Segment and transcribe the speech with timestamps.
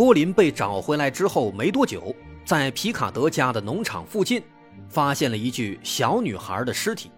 [0.00, 4.42] 波林被找回来之后没多久，在皮卡德家的农场附近，
[4.88, 7.10] 发现了一具小女孩的尸体。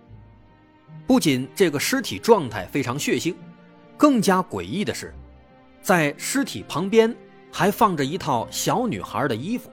[1.06, 3.36] 不仅这个尸体状态非常血腥，
[3.96, 5.14] 更加诡异的是，
[5.80, 7.14] 在尸体旁边
[7.52, 9.70] 还放着一套小女孩的衣服。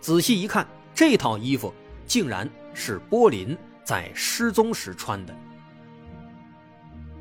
[0.00, 1.72] 仔细一看，这套衣服
[2.04, 5.32] 竟然是波林在失踪时穿的。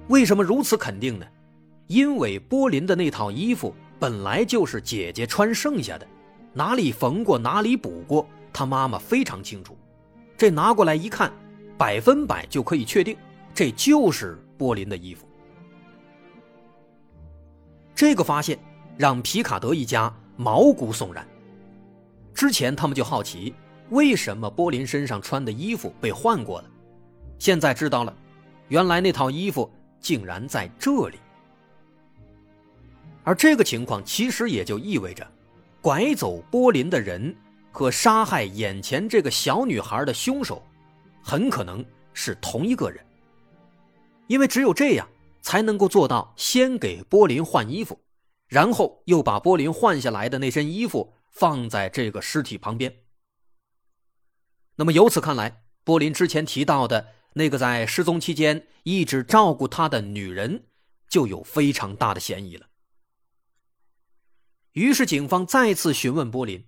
[0.08, 1.26] 为什么如此肯定呢？
[1.86, 6.08] 因为波林的那套衣服本来就是姐姐穿剩下的，
[6.53, 9.78] 哪里缝过哪里补过，他妈妈非常清楚。
[10.38, 11.31] 这拿过来一看，
[11.78, 13.17] 百分百就可以确定，
[13.54, 15.28] 这就是波林的衣服。
[17.95, 18.59] 这个发现
[18.95, 21.28] 让皮卡德一家毛骨悚然。
[22.34, 23.56] 之前他们就好奇，
[23.89, 26.70] 为什么波林身上穿的衣服被换过了，
[27.39, 28.16] 现在知道了，
[28.67, 29.67] 原来那套衣服
[30.00, 31.17] 竟然在这里。
[33.28, 35.30] 而这个情况其实也就意味着，
[35.81, 37.36] 拐走波林的人
[37.73, 40.64] 和杀害眼前这个小女孩的凶手，
[41.22, 41.83] 很可能
[42.14, 43.05] 是同一个人。
[44.28, 45.05] 因为只有这样，
[45.42, 48.00] 才能够做到先给波林换衣服，
[48.48, 52.95] 然后又把波林换下来的那身衣服放在这个尸体旁边。
[54.77, 60.64] 那么由此看来，波林之前提到的那个在失踪期间一直照顾他的女人，
[61.09, 62.65] 就有非常大的嫌疑了。
[64.77, 66.64] 于是，警方再次询问波林，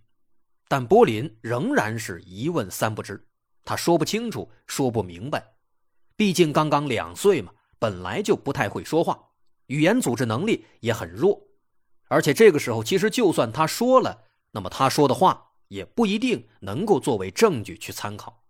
[0.68, 3.24] 但波林仍然是一问三不知。
[3.64, 5.54] 他说不清楚，说不明白。
[6.16, 9.30] 毕竟刚刚两岁嘛，本来就不太会说话，
[9.68, 11.40] 语言组织能力也很弱。
[12.08, 18.44] 而且这个时候，其实就算他说了，那么他说的话也不一定能够作为证据去参考。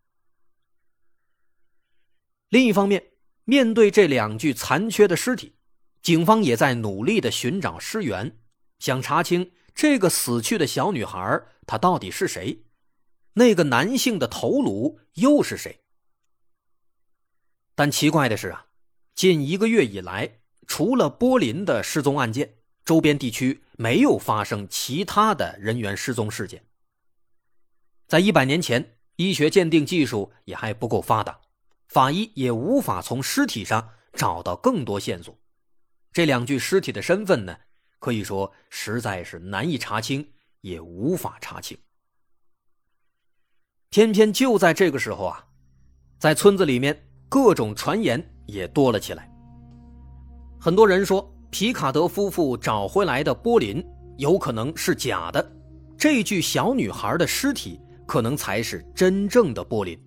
[2.47, 3.12] 另一方面，
[3.44, 5.58] 面对这两具残缺的尸体，
[6.02, 8.39] 警方也在努力的寻找尸源。
[8.79, 12.63] 想查清这个死去的小女孩，她到底是谁？
[13.34, 15.81] 那个男性的头颅又是谁？
[17.75, 18.66] 但奇怪的是啊，
[19.16, 26.66] 近一个月以来，除了波林的失踪案件，周边地区没有发生其他的人员失踪事件。
[28.07, 31.40] 在一百年前，医学鉴定技术也还不够发达，
[31.88, 35.38] 法医也无法从尸体上找到更多线索。
[36.11, 37.57] 这两具尸体的身份呢？
[38.00, 40.26] 可以说实在是难以查清，
[40.62, 41.78] 也无法查清。
[43.90, 45.46] 偏偏就在这个时候啊，
[46.18, 49.30] 在村子里面，各种传言也多了起来。
[50.59, 53.86] 很多人说，皮卡德夫妇找回来的波林
[54.18, 55.52] 有可能是假的，
[55.98, 60.00] 这具小女孩的尸体可能才是真正的波林。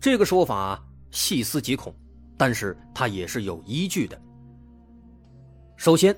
[0.00, 1.94] 这个说法细思极恐，
[2.36, 4.20] 但是它也是有依据的。
[5.76, 6.14] 首先。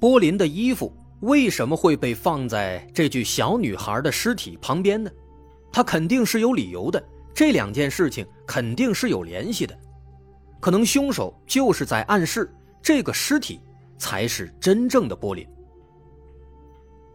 [0.00, 0.90] 波林的衣服
[1.20, 5.10] 为什么会被放在这具小女孩的尸体旁边呢？
[5.70, 7.02] 他肯定是有理由的。
[7.34, 9.78] 这两件事情肯定是有联系的，
[10.58, 12.50] 可能凶手就是在暗示
[12.82, 13.60] 这个尸体
[13.98, 15.46] 才是真正的波林。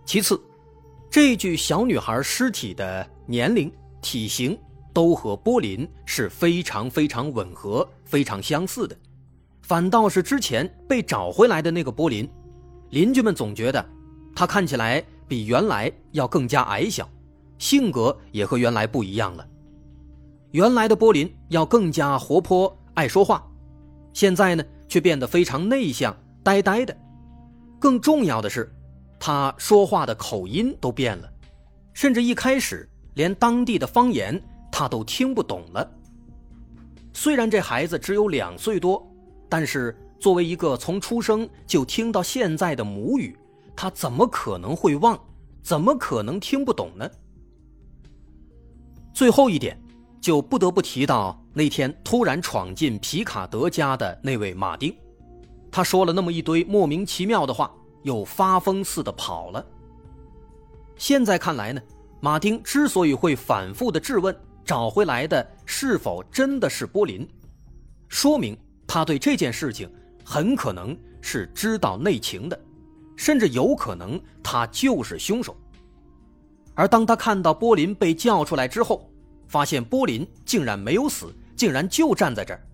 [0.05, 0.39] 其次，
[1.09, 4.57] 这具小女孩尸体的年龄、体型
[4.93, 8.95] 都和波林是非常非常吻合、非常相似的，
[9.63, 12.29] 反倒是之前被找回来的那个波林。
[12.91, 13.85] 邻居们总觉得，
[14.35, 17.09] 他看起来比原来要更加矮小，
[17.57, 19.47] 性格也和原来不一样了。
[20.51, 23.45] 原来的波林要更加活泼、爱说话，
[24.13, 26.95] 现在呢却变得非常内向、呆呆的。
[27.79, 28.73] 更重要的是，
[29.19, 31.29] 他说话的口音都变了，
[31.93, 34.41] 甚至一开始连当地的方言
[34.71, 35.91] 他都听不懂了。
[37.13, 39.05] 虽然这孩子只有两岁多，
[39.49, 39.97] 但是。
[40.19, 43.37] 作为一个从出生就听到现在的母语，
[43.75, 45.19] 他怎么可能会忘？
[45.61, 47.09] 怎么可能听不懂呢？
[49.13, 49.79] 最后一点，
[50.21, 54.95] 就不得不提到那天突然闯进皮卡德家的那位马丁，
[55.71, 57.71] 他说了那么一堆莫名其妙的话，
[58.03, 59.65] 又发疯似的跑了。
[60.97, 61.81] 现在看来呢，
[62.19, 67.27] 马丁之所以会反复的质问找回来的是否真的是波林，
[68.07, 69.89] 说明他对这件事情。
[70.25, 72.59] 很可能是知道内情的，
[73.15, 75.55] 甚至有可能他就是凶手。
[76.73, 79.09] 而当他看到波林被叫出来之后，
[79.47, 82.67] 发现波林竟然没有死，竟然就站在这儿，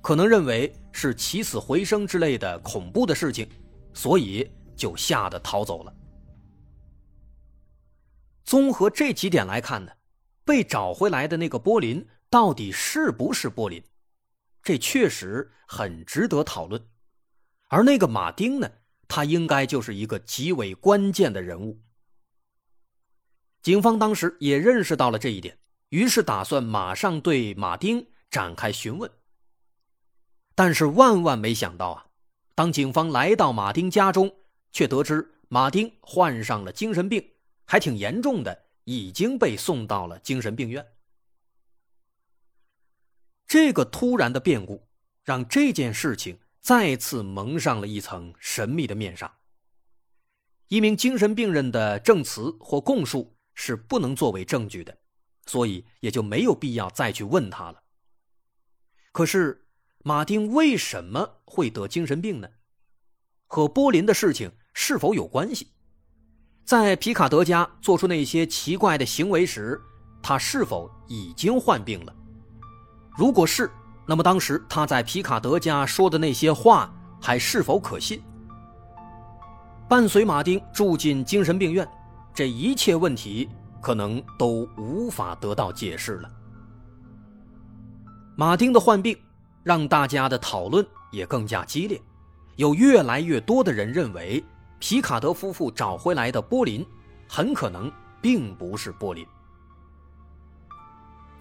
[0.00, 3.46] 可能认为是起死回生之类的恐怖的事情，
[3.92, 5.92] 所以就吓得逃走了。
[8.44, 9.90] 综合这几点来看呢，
[10.44, 13.82] 被找回来的那个波林到底是不是波林？
[14.64, 16.84] 这确实很值得讨论。
[17.68, 18.68] 而那个马丁呢，
[19.06, 21.80] 他应该就是一个极为关键的人物。
[23.62, 25.58] 警方当时也认识到了这一点，
[25.90, 29.10] 于是打算马上对马丁展开询问。
[30.54, 32.06] 但是万万没想到啊，
[32.54, 34.34] 当警方来到马丁家中，
[34.72, 37.30] 却得知马丁患上了精神病。
[37.66, 40.86] 还挺严重的，已经被送到了精神病院。
[43.46, 44.88] 这个突然的变故，
[45.22, 49.32] 让这件事情再次蒙上了一层神秘的面纱。
[50.68, 54.96] 一名精神病人的证词或供述是不能作为证据的，
[55.46, 57.82] 所以也就没有必要再去问他了。
[59.12, 59.66] 可是，
[60.02, 62.48] 马丁为什么会得精神病呢？
[63.46, 65.68] 和波林的事情是否有关系？
[66.64, 69.80] 在皮卡德家做出那些奇怪的行为时，
[70.22, 72.16] 他是否已经患病了？
[73.16, 73.70] 如果是，
[74.06, 78.22] 那么当时他在皮卡德家说的那些话还是否可信？
[79.88, 81.88] 伴随马丁住进精神病院，
[82.34, 83.48] 这一切问题
[83.80, 86.30] 可能都无法得到解释了。
[88.36, 89.16] 马丁的患病
[89.62, 92.00] 让大家的讨论也更加激烈，
[92.56, 94.44] 有越来越多的人认为。
[94.80, 96.84] 皮卡德夫妇找回来的波林，
[97.26, 97.90] 很可能
[98.20, 99.26] 并不是波林。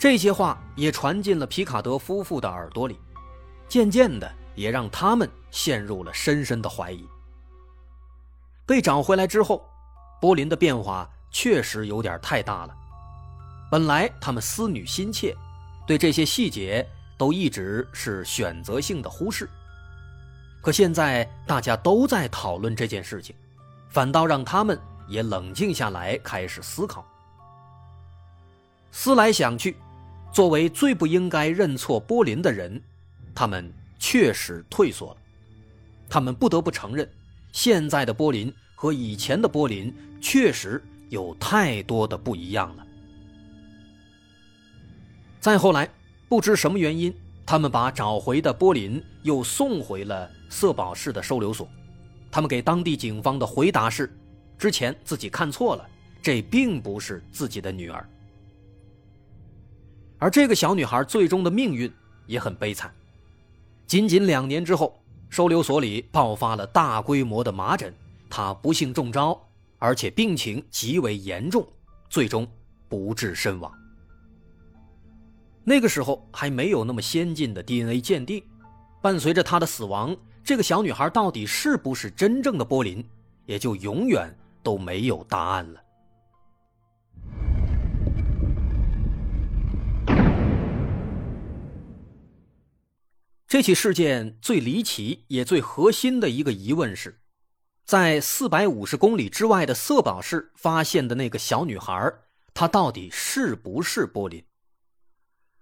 [0.04, 3.00] 这些话也传进了皮卡德夫妇的耳朵里，
[3.70, 7.08] 渐渐的也让他们陷入了深深的怀疑。
[8.66, 9.66] 被找回来之后，
[10.20, 12.76] 波林的变化确实有点太大了。
[13.72, 15.34] 本来他们思女心切，
[15.88, 16.86] 对这些细节
[17.18, 19.50] 都一直是选择性的忽视。
[20.62, 23.34] 可现在大家都在讨论这件事情，
[23.88, 24.78] 反倒让他们
[25.08, 27.06] 也冷静下来，开始思考。
[28.92, 29.76] 思来想去，
[30.34, 32.82] 作为最不应该认错波林的人，
[33.36, 35.18] 他们确实退缩了。
[36.10, 37.08] 他们不得不承认，
[37.52, 42.88] 现在的波林和以前的波林确实有太多的不一样了。
[45.40, 45.88] 再后来，
[46.28, 47.14] 不知什么原因。
[47.46, 51.68] 他们把找回的波林又送回了色保市的收留所。
[52.32, 54.10] 他们给当地警方的回答是：
[54.58, 55.86] 之前自己看错了，
[56.22, 58.10] 这并不是自己的女儿。
[60.24, 61.92] 而这个小女孩最终的命运
[62.28, 62.90] 也很悲惨。
[63.86, 64.98] 仅仅两年之后，
[65.30, 67.94] 收留所里爆发了大规模的麻疹，
[68.30, 69.38] 她不幸中招，
[69.80, 71.68] 而且病情极为严重，
[72.10, 72.48] 最终
[72.88, 73.70] 不治身亡。
[75.66, 78.42] 那个时候还没有那么先进的 DNA 鉴定，
[79.02, 83.06] 伴随着她的死亡，这个小女孩到底是不是真正的波林，
[83.46, 85.83] 也就永远都没有答案了。
[93.54, 97.22] 这起事件最离奇也最核心的一个疑问是，
[97.86, 102.12] 在四百五十公里之外的色保市发现的那个小女孩，
[102.56, 104.44] 她到底是不是波林？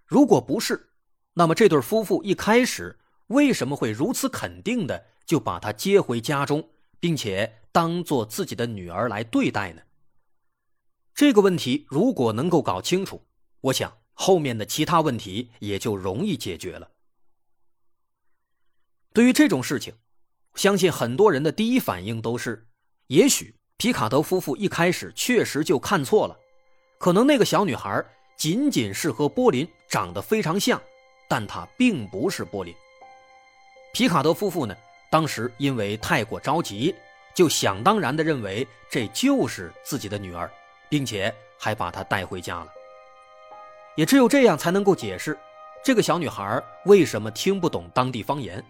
[0.06, 0.92] 如果不是，
[1.34, 9.82] 那么这对夫妇一开始为什么会如此肯定的就把她接回家中，并且当做自己的女儿来对待呢？
[11.14, 13.26] 这个问题如果能够搞清楚，
[13.60, 16.91] 我想后面的其他问题也就容易解决了。
[19.14, 19.94] 对于这种事情，
[20.56, 22.68] 相信很多人的第一反应都是：
[23.08, 26.38] 也许皮卡德夫妇一开始确实就看错了，
[26.98, 28.04] 可能那个小女孩。
[28.38, 30.82] 仅仅是和波林长得非常像，
[31.30, 32.74] 但他并不是波林。
[33.94, 34.76] 皮卡德夫妇呢，
[35.12, 36.96] 当时因为太过着急，
[37.36, 40.50] 就想当然的认为这就是自己的女儿，
[40.90, 42.68] 并且还把她带回家了。
[43.96, 45.38] 也只有这样才能够解释，
[45.86, 48.66] 这个小女孩为什么听不懂当地方言，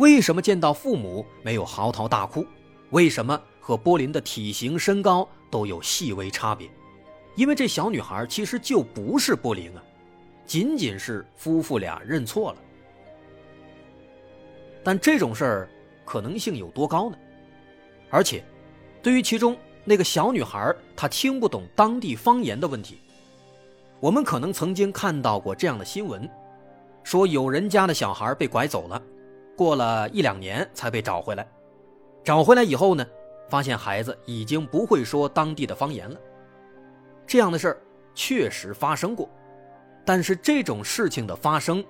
[0.00, 2.42] 为什么见到父母没有嚎啕大哭，
[2.88, 6.66] 为什么和波林的体型身高都有细微差别。
[7.36, 9.84] 因为这小女孩其实就不是波林啊，
[10.46, 12.58] 仅仅是夫妇俩认错了。
[14.82, 15.70] 但这种事儿
[16.02, 17.18] 可能性有多高呢？
[18.08, 18.42] 而且，
[19.02, 19.54] 对于其中
[19.84, 22.98] 那个小女孩她听不懂当地方言的问题，
[24.00, 26.26] 我们可能曾经看到过这样的新闻：
[27.04, 29.00] 说有人家的小孩被拐走了，
[29.60, 31.46] 过了一两年才被找回来。
[32.24, 33.06] 找回来以后呢，
[33.46, 36.18] 发现孩子已经不会说当地的方言了。
[37.26, 37.82] 这样的事儿
[38.14, 39.28] 确实发生过，
[40.02, 41.84] 但是这种事情的发生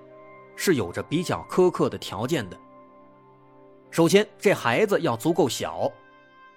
[0.57, 2.57] 是有着比较苛刻的条件的。
[3.89, 5.89] 首先，这孩子要足够小，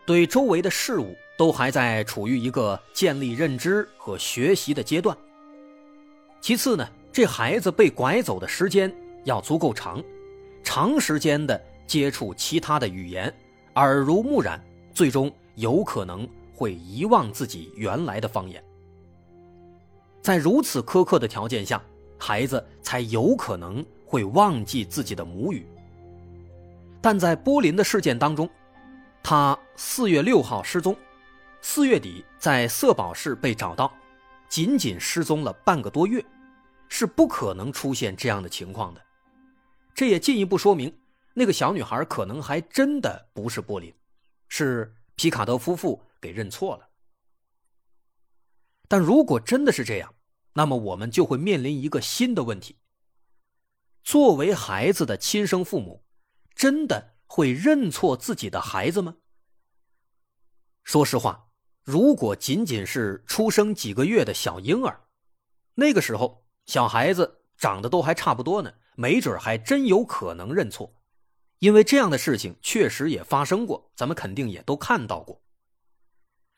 [0.05, 5.17] 对周围的事物都还在处于一个建立认知和学习的阶段。
[6.41, 8.93] 其次呢，这孩子被拐走的时间
[9.23, 10.03] 要足够长，
[10.65, 13.33] 长时间的接触其他的语言，
[13.75, 14.61] 耳濡目染，
[14.93, 18.65] 最终有可能会遗忘自己原来的方言。
[20.23, 21.81] 在如此苛刻的条件下，
[22.19, 25.67] 孩子才有可能会忘记自己的母语。
[27.03, 28.49] 但在波林的事件当中，
[29.23, 30.97] 他四月六号失踪，
[31.61, 33.93] 四月底在色保市被找到，
[34.49, 36.25] 仅仅失踪了半个多月，
[36.89, 39.04] 是不可能出现这样的情况的。
[39.95, 40.99] 这也进一步说明，
[41.33, 43.95] 那个小女孩可能还真的不是波林，
[44.49, 46.89] 是皮卡德夫妇给认错了。
[48.89, 50.15] 但如果真的是这样，
[50.53, 52.77] 那么我们就会面临一个新的问题：
[54.03, 56.03] 作为孩子的亲生父母。
[56.55, 59.17] 真的会认错自己的孩子吗？
[60.85, 61.49] 说实话，
[61.83, 65.01] 如果仅仅是出生几个月的小婴儿，
[65.75, 70.95] 那个时候小孩子长得都还差不多呢，没准还真有可能认错，
[71.59, 75.41] 因为这样的事情确实也发生过，咱们肯定也都看到过。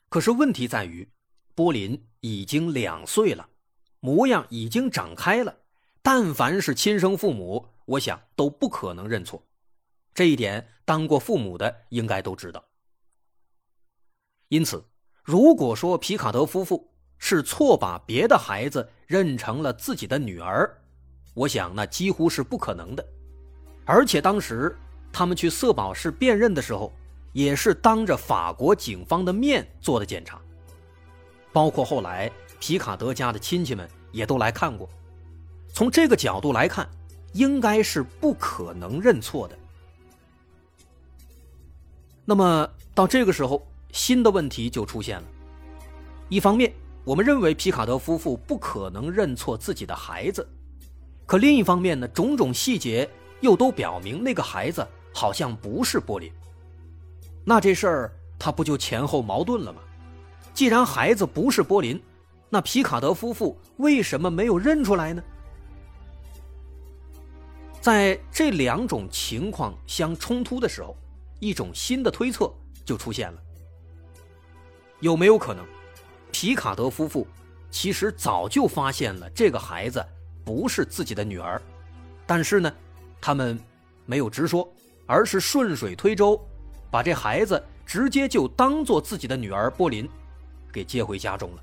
[0.08, 1.08] 可是问题在于，
[1.54, 3.48] 波林已经两岁了，
[4.00, 5.56] 模样已经长开了，
[6.02, 9.42] 但凡是亲生父母，我想都不可能认错。
[10.14, 12.64] 这一点，当过父母的应该都知道。
[14.48, 14.84] 因此，
[15.24, 20.82] 如果说皮卡德夫妇是错把别的孩子认成了自己的女儿，
[21.36, 23.06] 我想那几乎是不可能的。
[23.84, 24.74] 而且当时
[25.12, 26.90] 他们去色保室辨认的时候，
[27.32, 30.40] 也是当着法国警方的面做的检查，
[31.52, 34.88] 包括后来皮卡德家的亲戚们也都来看过。
[35.68, 36.88] 从这个角度来看，
[37.34, 39.58] 应该是不可能认错的。
[42.24, 45.28] 那么到这个时候，新的问题就出现了。
[46.30, 46.72] 一方面，
[47.04, 50.42] 我们认为皮卡德夫妇不可能认错自己的孩子；
[51.26, 53.08] 可另一方面呢，种种细节
[53.40, 56.32] 又都表明那个孩子好像不是波林。
[57.44, 59.80] 那这事儿他不就前后矛盾了吗？
[60.54, 62.00] 既然孩子不是波林，
[62.48, 65.22] 那皮卡德夫妇为什么没有认出来呢？
[67.80, 70.96] 在这两种情况相冲突的时候。
[71.38, 72.50] 一种新的推测
[72.82, 73.38] 就出现了，
[75.00, 75.62] 有没有可能，
[76.32, 77.26] 皮卡德夫妇
[77.70, 80.02] 其实早就发现了这个孩子
[80.46, 81.60] 不是自己的女儿，
[82.24, 82.72] 但是呢，
[83.20, 83.58] 他们
[84.04, 84.72] 没有直说，
[85.04, 86.40] 而是顺水推舟，
[86.88, 90.08] 把这孩子直接就当做自己的女儿波林，
[90.72, 91.62] 给接回家中了。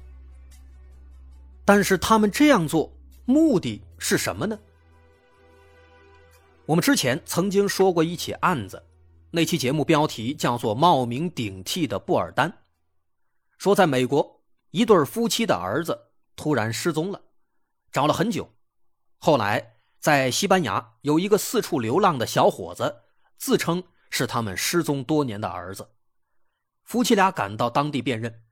[1.63, 2.91] 但是他们这样做
[3.23, 4.59] 目的是什么呢？
[6.65, 8.83] 我们之前曾经说过一起案子。
[9.31, 12.53] 那期节目标题叫做“冒名顶替的布尔丹”，
[13.57, 14.39] 说在美国，
[14.71, 15.97] 一对夫妻的儿子
[16.35, 17.19] 突然失踪了，
[17.91, 18.47] 找了很久，
[19.25, 23.03] 后来在西班牙有一个四处流浪的小伙子，
[23.37, 25.91] 自称是他们失踪多年的儿子。
[26.83, 28.43] 夫妻俩赶到当地辨认，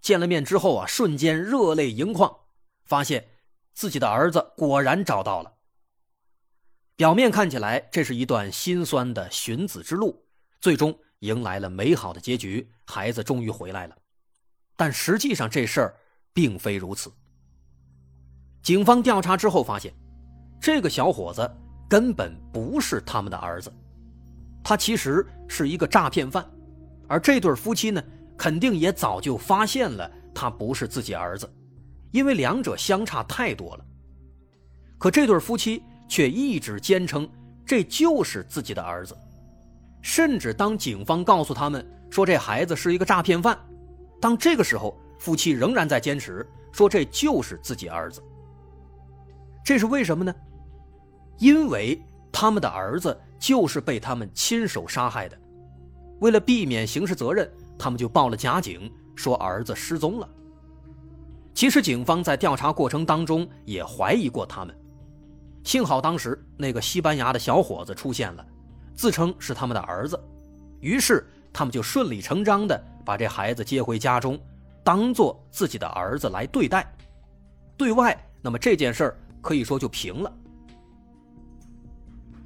[0.00, 2.32] 见了面之后啊，瞬间热泪盈眶，
[2.84, 3.28] 发现
[3.74, 5.54] 自己的儿子果然找到了。
[6.94, 10.28] 表面看起来，这是一段心酸的寻子之路。
[10.60, 13.96] 最终迎来了美好的结局，孩子终于回来了。
[14.76, 15.96] 但实际上这事儿
[16.32, 17.12] 并非如此。
[18.62, 19.92] 警方调查之后发现，
[20.60, 21.50] 这个小伙子
[21.88, 23.72] 根本不是他们的儿子，
[24.62, 26.44] 他其实是一个诈骗犯。
[27.08, 28.02] 而这对夫妻呢，
[28.36, 31.50] 肯定也早就发现了他不是自己儿子，
[32.10, 33.84] 因为两者相差太多了。
[34.98, 37.28] 可这对夫妻却一直坚称
[37.64, 39.16] 这就是自己的儿子。
[40.02, 43.58] 甚至当警方告诉他们说这孩子是一个诈骗犯，
[44.20, 48.22] 当这个时候，夫妻仍然在坚持说这就是自己儿子。
[49.64, 50.34] 这是为什么呢？
[51.40, 55.36] 因为他们的儿子就是被他们亲手杀害的。
[56.20, 60.28] 为了避免刑事责任，他们就报了假警，说儿子失踪了。
[61.54, 64.76] 其实警方在调查过程当中也怀疑过他们，
[65.64, 68.46] 幸好当时那个西班牙的小伙子出现了。
[68.94, 70.22] 自称是他们的儿子，
[70.80, 74.38] 于是他们就顺理成章的把这孩子接回家中，
[74.84, 76.86] 当做自己的儿子来对待。
[77.78, 80.30] 对外，那么这件事儿可以说就平了。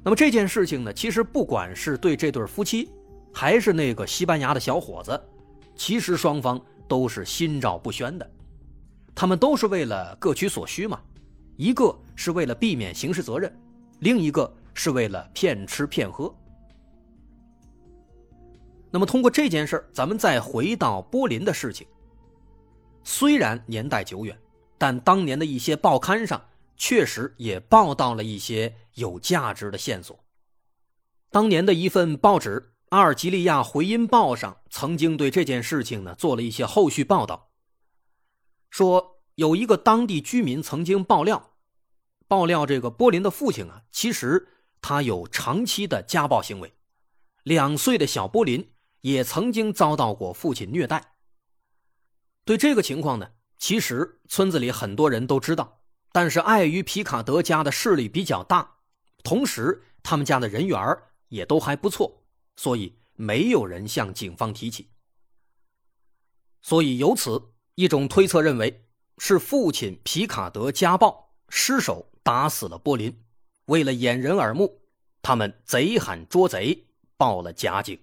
[0.05, 2.91] 那么这件事情呢，其实不管是对这对夫妻，
[3.33, 5.19] 还是那个西班牙的小伙子，
[5.75, 8.31] 其实双方都是心照不宣的，
[9.15, 11.01] 他们都是为了各取所需嘛，
[11.57, 13.51] 一个是为了避免刑事责任，
[14.01, 16.31] 另一个是为了骗吃骗喝。
[18.91, 21.87] 那么通过这件事，咱们再回到波林的事情。
[23.03, 24.37] 虽然年代久远，
[24.77, 26.39] 但当年的一些报刊上
[26.77, 30.25] 确实也报道了一些有价值的线索。
[31.29, 37.49] 当年的一份报纸《阿尔及利亚回音报》上曾经对这件事情呢做了一些后续报道，
[38.69, 41.55] 说有一个当地居民曾经爆料，
[42.27, 44.47] 爆料这个波林的父亲啊，其实
[44.81, 46.73] 他有长期的家暴行为，
[47.43, 51.15] 两岁的小波林也曾经遭到过父亲虐待。
[52.45, 55.81] 对这个情况呢，其实村子里很多人都知道，
[56.15, 58.77] 但是碍于皮卡德家的势力比较大，
[59.21, 60.79] 同时他们家的人缘
[61.27, 62.23] 也都还不错，
[62.55, 64.87] 所以没有人向警方提起。
[66.61, 68.85] 所以由此一种推测认为，
[69.17, 73.21] 是父亲皮卡德家暴失手打死了波林，
[73.65, 74.83] 为了掩人耳目，
[75.21, 77.99] 他们贼喊捉贼，报了假警。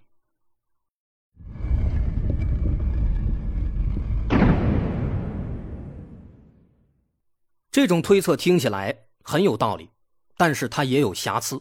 [7.72, 9.88] 这种推测听起来很有道理，
[10.36, 11.58] 但是它也有瑕疵，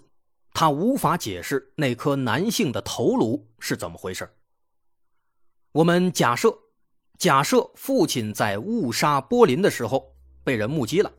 [0.53, 4.29] 它无法解释那颗男性的头颅是怎么回事。
[5.71, 6.53] 我们假设，
[7.17, 10.13] 假设父亲在误杀波林的时候
[10.43, 11.09] 被人目击了，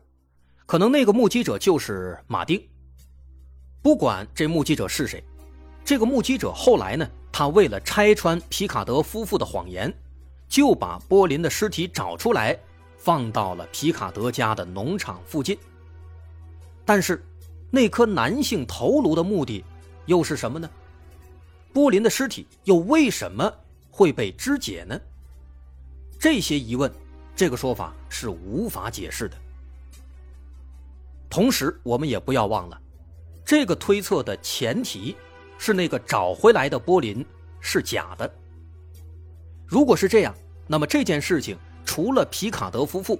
[0.67, 2.63] 可能那个目击者就是马丁。
[3.81, 5.23] 不管这目击者是谁，
[5.83, 9.91] 这个目击者后来呢，他为了拆穿皮卡德夫妇的谎言，
[10.47, 12.55] 就把波林的尸体找出来。
[13.03, 15.57] 放到了皮卡德家的农场附近。
[16.85, 17.21] 但是，
[17.69, 19.61] 那颗男性头颅的目的
[20.05, 20.69] 又是什么呢？
[21.73, 23.53] 波林的尸体又为什么
[23.91, 24.97] 会被肢解呢？
[26.17, 26.89] 这些疑问，
[27.35, 29.35] 这个说法是无法解释的。
[31.29, 32.81] 同时，我们也不要忘了，
[33.43, 35.13] 这个推测的前提
[35.57, 37.25] 是那个找回来的波林
[37.59, 38.33] 是假的。
[39.65, 40.33] 如果是这样，
[40.67, 41.57] 那么这件事情。
[41.93, 43.19] 除了皮卡德夫妇，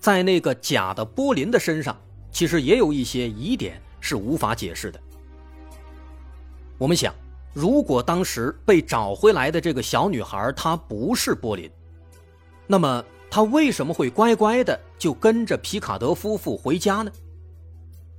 [0.00, 1.96] 在那个假的波林的身上，
[2.32, 5.00] 其实也有一些疑点是无法解释的。
[6.78, 7.14] 我们想，
[7.54, 11.70] 如果当时被找回来的这个小女孩她不是波林，
[12.66, 17.12] 那么她为什么会乖乖的就跟着皮卡德夫妇回家呢？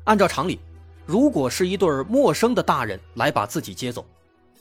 [0.06, 0.62] 按照常理，
[1.06, 4.06] 如果是一对陌生的大人来把自己接走，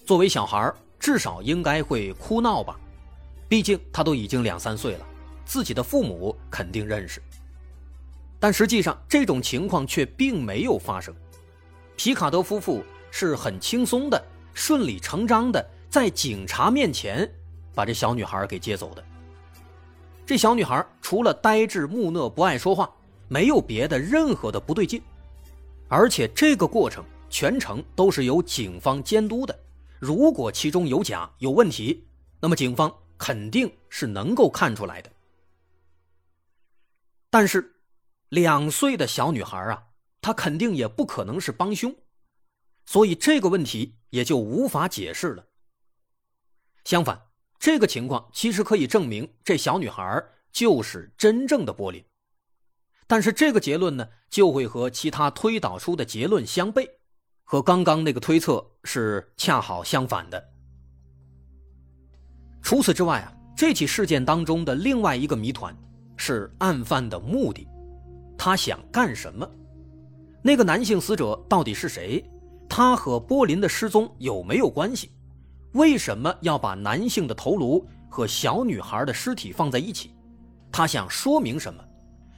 [0.04, 2.76] 作为小孩至少应该会哭闹吧，
[3.48, 5.06] 毕竟他都已经两三岁了。
[5.48, 7.22] 自己的父母肯定认识，
[8.38, 11.12] 但实际上这种情况却并没有发生。
[11.96, 17.26] 皮卡德夫妇是很轻松的、顺理成章的在警察面前
[17.74, 19.02] 把这小女孩给接走的。
[20.26, 22.90] 这小女孩除了呆滞木讷、不爱说话，
[23.26, 25.02] 没有别的任何的不对劲。
[25.88, 29.58] 而且这个过程全程都是由警方监督的。
[29.98, 32.04] 如果其中有假、有问题，
[32.38, 35.10] 那么警方肯定是能够看出来的。
[37.30, 37.76] 但是，
[38.30, 39.88] 两岁的小女孩啊，
[40.20, 41.94] 她肯定也不可能是帮凶，
[42.86, 45.46] 所以这个问题也就无法解释了。
[46.84, 47.20] 相反，
[47.58, 52.02] 这个情况其实可以证明这小女孩就是真正的柏林。
[53.06, 56.88] 但是这个结论呢，就会和其他推导出的结论相悖，
[57.44, 60.52] 和刚刚那个推测是恰好相反的。
[62.62, 65.76] 除此之外啊，这起事件当中的另外一个谜团。
[66.18, 67.66] 是案犯的目的，
[68.36, 69.48] 他想干什么？
[70.42, 72.22] 那个男性死者到底是谁？
[72.68, 75.10] 他和波林的失踪有没有关系？
[75.72, 80.14] 为什么要把男性的头颅和小女孩的尸体放在一起？
[80.70, 81.82] 他想说明什么？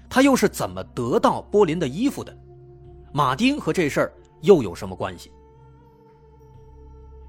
[0.09, 2.37] 他又是怎么得到波林的衣服的？
[3.13, 4.13] 马丁和这事儿
[4.43, 5.33] 又有什么关系？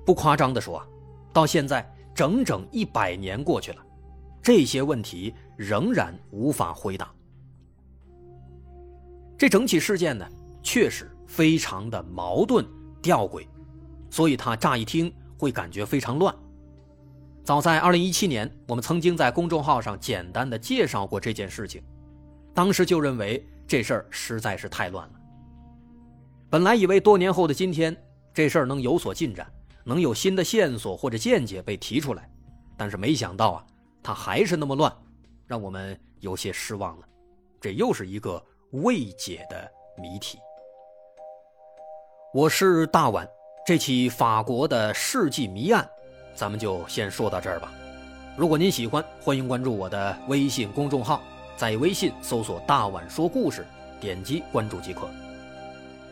[0.06, 0.84] 不夸张的说，
[1.32, 3.78] 到现在整整一百年过去了。
[4.42, 7.14] 这些问题仍然无法回答。
[9.38, 10.28] 这整起事件呢，
[10.64, 12.66] 确实非常的矛盾
[13.00, 13.46] 吊诡，
[14.10, 16.34] 所以他乍一听会感觉非常乱。
[17.44, 21.84] 早在二零一七年，我们曾经在公众号上简单的介绍过这件事情，
[22.56, 25.14] 当时就认为这事儿实在是太乱了。
[26.50, 27.96] 本来以为多年后的今天，
[28.34, 29.48] 这事儿能有所进展，
[29.84, 32.28] 能有新的线索或者见解被提出来，
[32.76, 33.66] 但是没想到啊。
[34.04, 34.92] 他还是那么乱，
[35.52, 37.06] 让我们有些失望了。
[37.60, 39.70] 这又是一个未解的
[40.02, 40.40] 谜题。
[42.34, 43.28] 我是大碗，
[43.66, 45.86] 这起法国的世纪谜案，
[46.34, 47.70] 咱们就先说到这儿吧。
[48.38, 51.22] 如果您喜欢，欢迎关注我的微信公众号，
[51.58, 53.68] 在微信搜索“大碗说故事”，
[54.00, 55.10] 点击关注即可。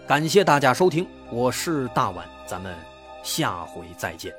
[0.05, 2.75] 感谢大家收听，我是大碗，咱们
[3.23, 4.35] 下回再见。